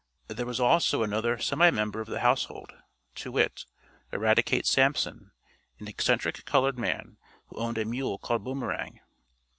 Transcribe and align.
There 0.29 0.47
was 0.47 0.59
also 0.59 1.03
another 1.03 1.37
semi 1.37 1.69
member 1.69 2.01
of 2.01 2.07
the 2.07 2.21
household, 2.21 2.73
to 3.13 3.31
wit, 3.31 3.65
Eradicate 4.11 4.65
Sampson, 4.65 5.29
an 5.77 5.87
eccentric 5.87 6.43
colored 6.43 6.79
man, 6.79 7.17
who 7.49 7.57
owned 7.57 7.77
a 7.77 7.85
mule 7.85 8.17
called 8.17 8.43
Boomerang. 8.43 8.99